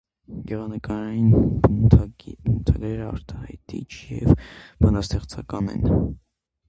Գեղանկարային 0.51 1.27
բնութագրերը 1.65 3.05
արտահայտիչ 3.09 3.85
և 4.17 4.35
բանաստեղծական 4.87 5.71
են։ 5.77 5.89